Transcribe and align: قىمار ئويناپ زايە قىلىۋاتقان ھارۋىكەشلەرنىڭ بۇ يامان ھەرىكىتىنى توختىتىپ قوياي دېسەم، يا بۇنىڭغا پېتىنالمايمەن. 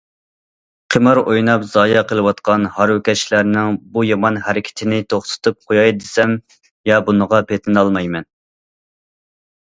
قىمار 0.93 1.19
ئويناپ 1.23 1.65
زايە 1.71 1.99
قىلىۋاتقان 2.11 2.63
ھارۋىكەشلەرنىڭ 2.77 3.77
بۇ 3.97 4.05
يامان 4.07 4.39
ھەرىكىتىنى 4.47 4.97
توختىتىپ 5.15 5.59
قوياي 5.67 5.93
دېسەم، 5.99 6.33
يا 6.91 6.97
بۇنىڭغا 7.11 7.43
پېتىنالمايمەن. 7.53 8.27